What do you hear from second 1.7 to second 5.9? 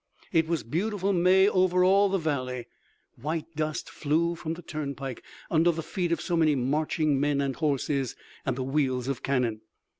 all the valley. White dust flew from the turnpike under the